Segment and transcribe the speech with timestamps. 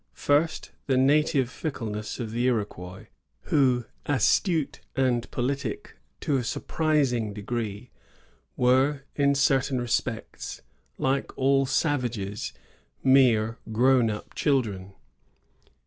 [0.15, 3.05] First, the native fickleness of the Iroquois,
[3.41, 7.91] who, astute and politic to a surprising degree,
[8.57, 10.63] were in certain respects,
[10.97, 12.51] like all savages,
[13.03, 14.95] mere grown up children.